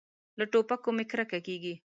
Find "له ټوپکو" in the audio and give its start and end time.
0.37-0.89